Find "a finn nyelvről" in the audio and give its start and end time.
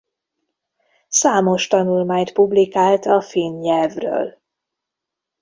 3.05-4.37